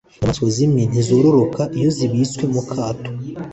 [0.17, 3.11] Inyamaswa zimwe ntizororoka iyo zibitswe mu kato